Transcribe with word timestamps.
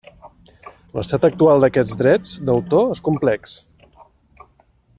L'estat 0.99 1.27
actual 1.27 1.65
d'aquests 1.65 1.99
drets 1.99 2.31
d'autor 2.47 2.89
és 2.97 3.03
complex. 3.09 3.55